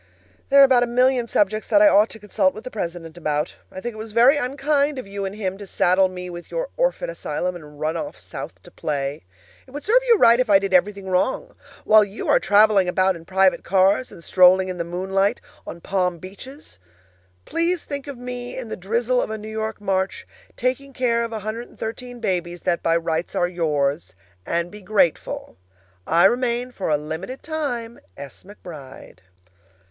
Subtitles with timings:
[0.49, 3.57] There are a million subjects that I ought to consult with the president about.
[3.71, 6.69] I think it was very unkind of you and him to saddle me with your
[6.75, 9.25] orphan asylum and run off South to play.
[9.67, 11.55] It would serve you right if I did everything wrong.
[11.85, 16.17] While you are traveling about in private cars, and strolling in the moonlight on palm
[16.17, 16.79] beaches,
[17.45, 20.27] please think of me in the drizzle of a New York March,
[20.57, 24.15] taking care of 113 babies that by rights are yours
[24.47, 25.57] and be grateful.
[26.07, 28.43] I remain (for a limited time), S.
[28.43, 29.19] McBRIDE.